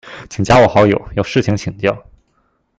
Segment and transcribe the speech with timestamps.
[0.31, 1.95] 請加我好友，有事情請教